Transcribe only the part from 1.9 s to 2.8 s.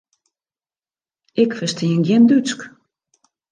gjin Dútsk.